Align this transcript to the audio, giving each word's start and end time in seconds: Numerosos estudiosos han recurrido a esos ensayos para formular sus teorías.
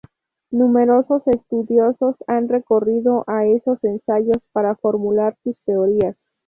Numerosos 0.49 1.27
estudiosos 1.27 2.15
han 2.25 2.49
recurrido 2.49 3.23
a 3.27 3.45
esos 3.45 3.83
ensayos 3.83 4.39
para 4.51 4.73
formular 4.73 5.37
sus 5.43 5.55
teorías. 5.63 6.17